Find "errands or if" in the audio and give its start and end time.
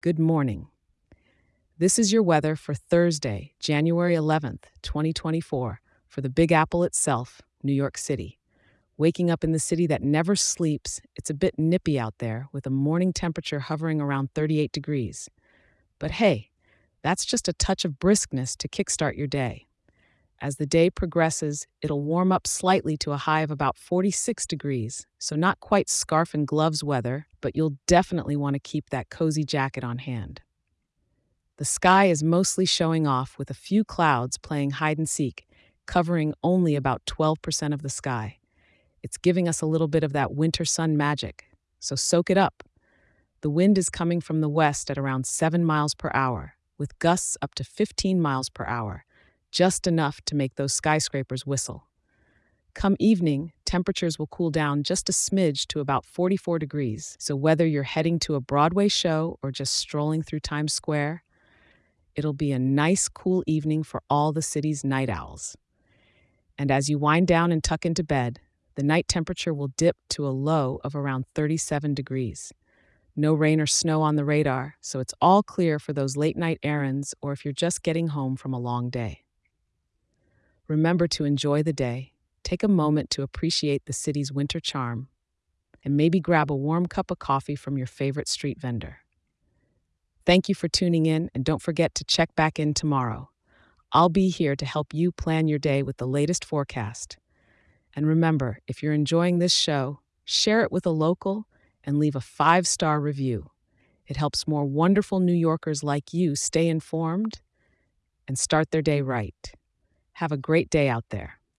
76.62-77.44